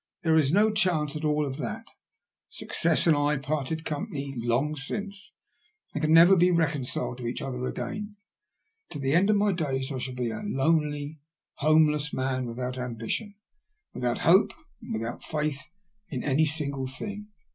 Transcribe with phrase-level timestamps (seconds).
[0.23, 1.85] There is no chance at all of that.
[2.49, 5.33] Success and I parted company long since,
[5.93, 8.15] and can never be reconciled to each other again.
[8.89, 11.19] To the end of my days I shall be a lonely,
[11.57, 13.35] homeless man, without ambition,
[13.93, 15.67] without hope, and without faith
[16.09, 17.27] in any single thing.